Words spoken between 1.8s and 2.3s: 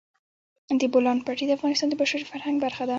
د بشري